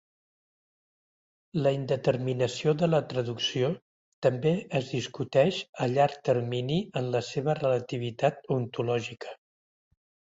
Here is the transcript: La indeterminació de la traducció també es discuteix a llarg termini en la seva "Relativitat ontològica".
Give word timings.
La 1.65 1.71
indeterminació 1.79 2.71
de 2.83 2.87
la 2.93 3.01
traducció 3.11 3.69
també 4.27 4.53
es 4.79 4.89
discuteix 4.95 5.59
a 5.83 5.89
llarg 5.91 6.17
termini 6.31 6.79
en 7.03 7.11
la 7.17 7.21
seva 7.29 7.55
"Relativitat 7.61 8.41
ontològica". 8.57 9.37